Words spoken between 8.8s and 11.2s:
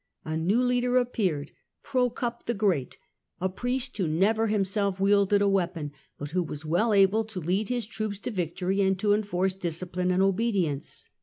and to e^iforce disciphne and obedience.